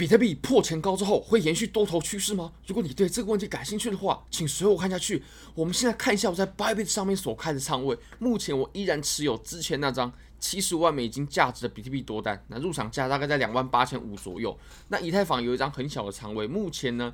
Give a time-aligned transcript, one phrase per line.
[0.00, 2.50] 比特币破前高之后会延续多头趋势吗？
[2.66, 5.22] 如果你对这个问题感兴趣的话，请随我看下去。
[5.54, 7.98] 我们现在看一下我在 Bybit 上面所开的仓位。
[8.18, 14.58] 目前我依然持有之前那张七十万美金价值的比特币多单，那入场价大概在两万八千五左右。
[14.88, 17.12] 那以太坊有一张很小的仓位，目前呢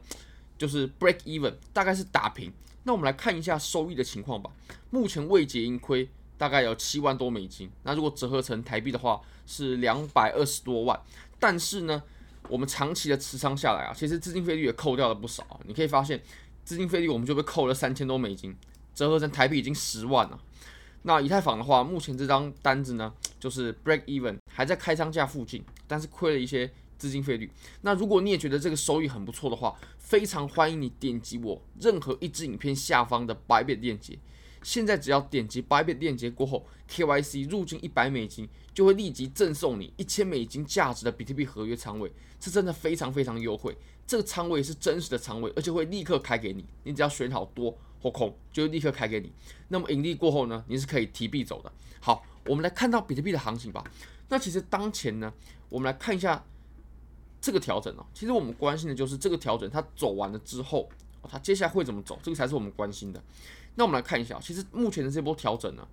[0.56, 2.52] 就是 break even，大概是打平。
[2.84, 4.48] 那我们来看一下收益的情况吧。
[4.90, 6.08] 目前未结盈亏
[6.38, 10.96] 大概有七万多美金，那如果折合成台币的话是两百二十多万。
[11.40, 12.02] 但是呢，
[12.48, 15.60] 我们长期的持仓下来啊，其实资金费率也扣掉了不少。
[15.66, 16.20] 你可以发现，
[16.64, 18.56] 资金费率我们就被扣了三千多美金，
[18.94, 20.38] 折合成台币已经十万了。
[21.02, 27.50] 那以太坊的话，目前这张单子呢，就是 break even 还在开仓价附近，但是亏了一些资金费率。
[27.82, 34.18] 那如果你也觉得这个收益很不错的话，非常欢迎你点击我任何一支影片下方的 Bybit 链接。
[34.66, 43.78] 现在只要点击白贝链接过后，KYC 入金一百美金，就会立即赠送你一千美金价值的比特币合约仓位，是真的非常非常优惠。
[44.08, 49.30] 这个仓位是真实的仓位，而且会立刻开给你，你只要选好多或空，就会立刻开给你。
[49.68, 51.70] 那么盈利过后呢，你是可以提币走的。
[52.00, 53.84] 好，我们来看到比特币的行情吧。
[54.28, 55.32] 那其实当前呢，
[55.68, 56.44] 我们来看一下
[57.40, 58.04] 这个调整哦。
[58.12, 60.88] 其实我们关心的就是这个调整它走完了之后，
[61.30, 63.22] 它接下来会怎么走，这个才是我们关心的。
[63.74, 65.86] 那我们来看一下，其实目前的这波调整呢，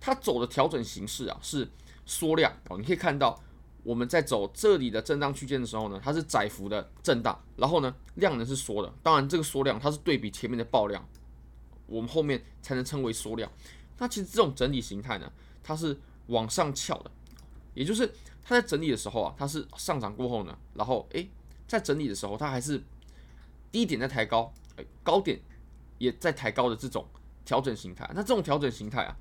[0.00, 1.68] 它走的调整形式啊是
[2.06, 2.78] 缩量哦。
[2.78, 3.40] 你可以看到
[3.82, 8.92] 我们在走这里的震荡区间的时候呢，它是窄幅的震荡，然后呢量能是缩的。
[9.02, 11.04] 当然这个缩量它是对比前面的爆量，
[11.86, 13.50] 我们后面才能称为缩量。
[13.98, 17.10] 那其实这种整理形态呢，它是往上翘的，
[17.74, 18.06] 也就是
[18.42, 21.28] 它在整理的时候啊，它是上涨过后呢，然后诶，
[21.66, 22.80] 在整理的时候它还是
[23.72, 25.40] 低点在抬高，诶，高点。
[25.98, 27.06] 也在抬高的这种
[27.44, 29.16] 调整形态，那这种调整形态啊，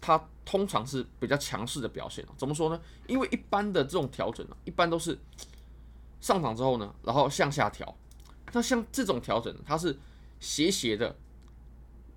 [0.00, 2.24] 它通常是比较强势的表现。
[2.36, 2.80] 怎么说呢？
[3.08, 5.18] 因为一般的这种调整呢，一般都是
[6.20, 7.92] 上涨之后呢，然后向下调。
[8.52, 9.98] 那像这种调整，它是
[10.38, 11.16] 斜斜的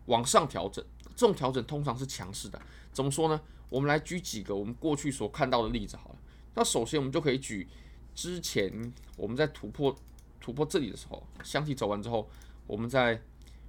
[0.05, 0.85] 往上调整，
[1.15, 2.61] 这种调整通常是强势的。
[2.93, 3.41] 怎么说呢？
[3.67, 6.15] 我们来举几个我们过去所看到的例子好了。
[6.53, 7.67] 那首先我们就可以举
[8.13, 9.95] 之前我们在突破
[10.47, 12.25] 突破这里的时候，箱体走完之后，
[12.67, 13.21] 我们在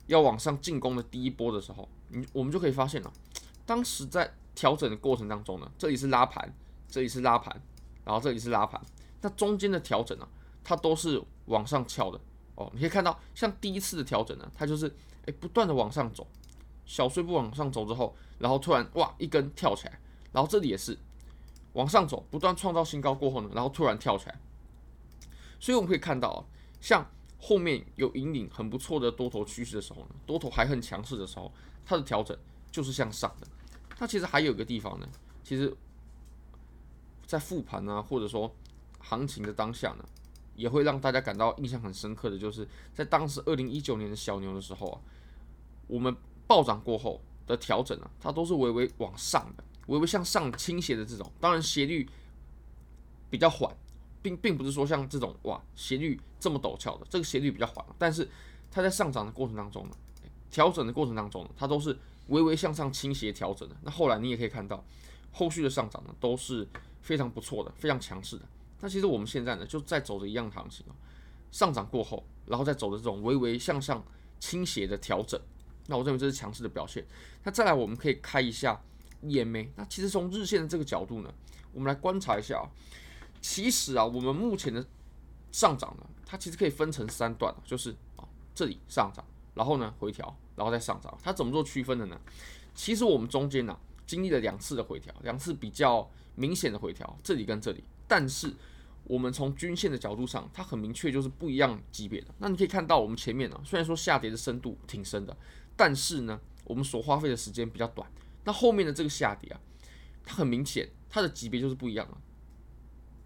[0.06, 3.12] 要往上进攻的第一波的时候，你我们就可以发现了，
[3.66, 6.54] 当时在调整的过程当中呢，这里是拉盘，
[6.86, 7.60] 这里是拉盘，
[8.04, 8.80] 然后这里是拉盘，
[9.22, 10.28] 那中间的调整呢，
[10.62, 12.20] 它都是往上翘的
[12.54, 12.70] 哦。
[12.72, 14.86] 你可以看到，像第一次的调整呢，它就是
[15.24, 16.24] 诶不断的往上走，
[16.86, 19.98] 小碎步往上走之后，然后突然哇一根跳起来，
[20.30, 20.96] 然后这里也是
[21.72, 24.38] 往上走，不断创造新高过后呢，然后突然跳起来，
[25.58, 26.44] 所以我们可以看到啊，
[26.80, 27.06] 像。
[27.40, 31.52] 后面有引领很不错的多头趋势的时候呢，多头还很强势的时候，
[31.86, 32.36] 它的调整
[32.68, 33.46] 就是向上的。
[33.90, 35.08] 它其实还有一个地方呢，
[35.44, 35.72] 其实，
[37.24, 38.52] 在复盘啊，或者说
[38.98, 40.04] 行情的当下呢，
[40.56, 45.00] 也会让大家感到印象很深刻的就是，在当时二零一九年的小牛的时候啊，
[45.86, 46.12] 我们
[46.48, 52.10] 暴涨过后的调整啊，它都是微微往上的，微微向上倾斜的这种，当然斜率
[53.30, 53.72] 比较缓。
[54.22, 58.28] 并并不是说像这种哇斜率这么陡峭的，这个斜率比较缓，但是
[58.70, 59.90] 它在上涨的过程当中呢，
[60.50, 61.96] 调整的过程当中呢，它都是
[62.28, 63.76] 微微向上倾斜调整的。
[63.82, 64.84] 那后来你也可以看到，
[65.32, 66.66] 后续的上涨呢都是
[67.00, 68.44] 非常不错的，非常强势的。
[68.80, 70.94] 那其实我们现在呢就在走着一样行情啊，
[71.50, 74.04] 上涨过后，然后再走的这种微微向上
[74.38, 75.40] 倾斜的调整。
[75.86, 77.04] 那我认为这是强势的表现。
[77.44, 78.80] 那再来我们可以开一下
[79.22, 79.68] EMA。
[79.74, 81.34] 那其实从日线的这个角度呢，
[81.72, 82.68] 我们来观察一下啊。
[83.40, 84.84] 其实啊，我们目前的
[85.52, 91.16] 上涨呢，它其实可以分成三段，就是啊这里上涨，然后呢回调，然后再上涨。
[91.22, 92.20] 它怎么做区分的呢？
[92.74, 97.82] 其实我们中间呢经历了两次的回调，两次比较明显的回调，这里跟这里。
[98.06, 98.52] 但是
[99.04, 102.28] 我们从均线的角度上，它很明确就是不一样级别的。
[102.38, 105.36] 那你可以看到我们前面呢，虽然说下跌的深度挺深的，
[105.76, 108.10] 但是呢我们所花费的时间比较短。
[108.44, 109.60] 那后面的这个下跌啊，
[110.24, 112.18] 它很明显它的级别就是不一样了。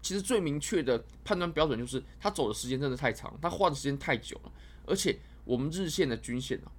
[0.03, 4.51] 其实最明确的判断标准就是，它走的时间真的太长，它花的时间太久了，
[4.85, 6.71] 而且我们日线的均线啊，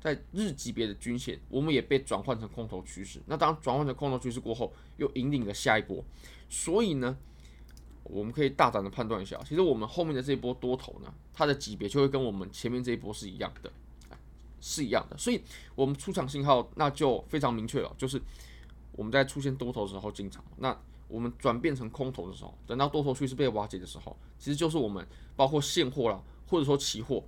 [0.00, 3.22] 在日级别的均线，我们也被转换成空头趋势。
[3.26, 6.04] 那当转换成空头趋势过后，又引领了下一波。
[6.50, 7.16] 所以呢，
[8.02, 13.72] 我们可以大胆的判断一下，其实我们后面的这一波多头呢，它的级别就会跟我们前面这一波是一样的，
[14.60, 15.16] 是一样的。
[15.16, 15.40] 所以
[15.76, 18.20] 我们出场信号那就非常明确了，就是
[18.92, 20.44] 我们在出现多头的时候进场。
[20.58, 20.76] 那
[21.14, 25.06] 我们转变成空头的时候，等到多头趋势被瓦解的时候，其实就是我们
[25.36, 27.22] 包括现货啦，或者说期货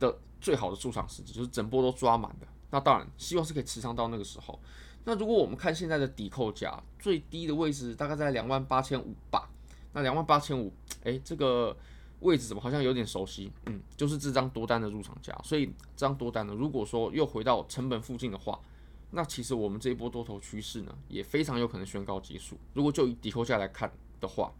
[0.00, 2.46] 的最好的出场时机，就是整波都抓满的。
[2.70, 4.58] 那当然，希望是可以持仓到那个时候。
[5.04, 9.48] 那如果我们看现在的抵扣价，最低的位置大概在两万八千五吧。
[9.92, 10.72] 那两万八千五，
[11.04, 11.74] 哎，这个
[12.20, 13.50] 位置怎么好像有点熟悉？
[13.66, 15.34] 嗯，就是这张多单的入场价。
[15.42, 18.60] 所以这张多单呢，如果说又回到成本附近的话，
[19.10, 22.58] 那其实我们这一波多头趋势呢，也非常有可能宣告结束。
[22.74, 23.90] 如果就以底扣价来看
[24.20, 24.52] 的话，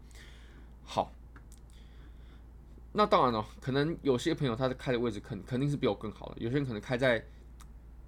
[0.83, 1.11] 好，
[2.93, 7.23] 那当然了，可能有些朋友他的开的位置肯肯定是比我更好的，有些人可能开在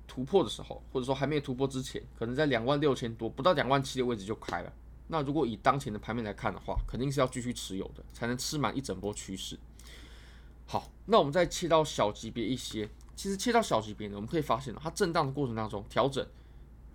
[0.07, 4.73] 突破的时候，或者说还没有突破之前，可能在两万六千多不到两万七的位置就开了。
[5.07, 9.59] 那如果以当前的盘面来看的话，肯定是要继续持有的，才能吃满一整波趋势。
[10.65, 12.89] 好，那我们再切到小级别一些。
[13.15, 16.25] 其实切到小级别呢，我们可以发现它震荡的过程当中调整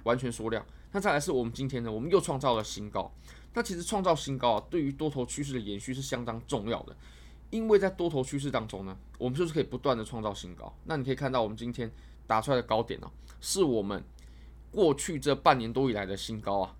[0.04, 0.64] 完全缩量。
[0.92, 3.12] 那再来是我们今天呢，我们又创造了新高。
[3.54, 6.96] 那其实创造新高啊，对于多头趋势的延续是相当重要的，
[7.50, 10.74] 因为在多头趋势当中呢，我们就是可以不断的创造新高。
[10.84, 11.90] 那你可以看到我们今天
[12.26, 13.10] 打出来的高点呢、
[13.40, 14.02] 是我们
[14.70, 16.74] 过去这半年多以来的新高啊，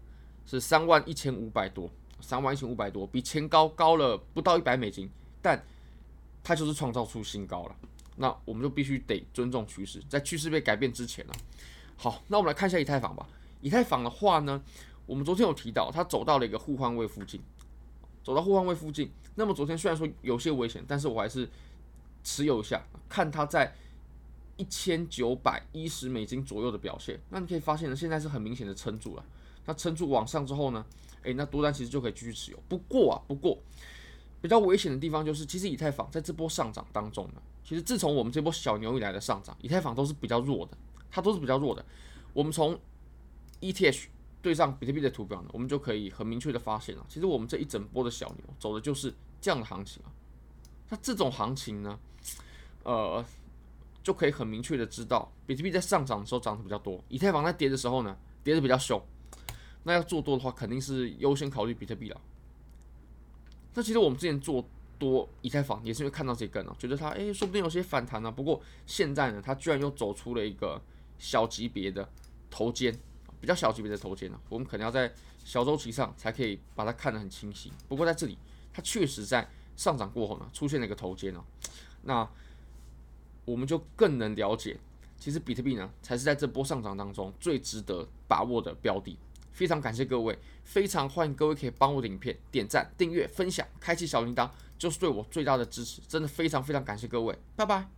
[0.45, 1.91] 是三万一千五百多，
[2.21, 5.11] 三万一千五百多，比前高高了不到一百美金，
[5.41, 5.65] 但
[6.43, 7.77] 它就是创造出新高了。
[8.17, 11.33] 那我们就必须得尊重趋势，在趋势被改变之前呢、
[11.97, 13.27] 好，那我们来看一下以太坊吧。
[13.61, 14.63] 以太坊的话呢，
[15.07, 17.41] 我们昨天有提到，它走到了一个互换位附近，
[18.23, 19.11] 走到互换位附近。
[19.35, 21.49] 那么昨天虽然说有些危险，但是我还是
[22.23, 23.75] 持有一下，看它在
[24.57, 27.21] 一千九百一十美金左右的表现。
[27.31, 29.25] 那你可以发现呢，现在是很明显的撑住了。
[29.65, 30.85] 那撑住往上之后呢，
[31.23, 32.63] 诶，那多单其实就可以继续持有。
[32.69, 33.59] 不过啊，不过
[34.47, 37.43] 比较危险的地方就是，其实以太坊在这波上涨当中呢。
[37.65, 40.79] 其实自从我们这波小牛以来的上涨，以太坊都是比较弱的，
[41.11, 41.85] 它都是比较弱的。
[42.33, 42.79] 我们从
[43.61, 44.05] ETH
[44.41, 50.15] 对上比特币的图表呢，我们就可以很明确的发现了，其实我们这一整波的小牛走的就是这样的行情啊。
[50.91, 51.99] 那这种行情呢，
[52.85, 53.25] 呃，
[54.05, 59.03] 就可以很明确的知道，比特币在上涨的时候涨得比较多，以太坊在跌的时候呢，跌得比较凶。
[59.83, 62.21] 那要做多的话，肯定是优先考虑比特币了。
[63.77, 64.65] 那其实我们之前做。
[64.99, 68.33] 多以太坊也是因为看到这根哦，觉得它诶，说不定有些反弹呢。
[68.33, 70.81] 不过现在呢，它居然又走出了一个
[71.19, 72.09] 小级别的
[72.51, 72.99] 头肩，
[73.39, 74.41] 比较小级别的头肩呢。
[74.49, 75.13] 我们可能要在
[75.45, 77.71] 小周期上才可以把它看得很清晰。
[77.89, 78.39] 不过在这里，
[78.73, 79.47] 它确实在
[79.77, 81.45] 上涨过后呢，出现了一个头肩哦。
[82.01, 82.27] 那
[83.45, 84.79] 我们就更能了解，
[85.19, 89.19] 其实比特币呢，才是在这波上涨当中最值得把握的标的。
[89.57, 94.51] 非常感谢各位，非常欢迎各位可以帮我的影片点赞、订阅、分享、开启小铃铛。
[94.79, 97.89] 就是对我最大的支持，真的非常非常感谢各位，拜拜。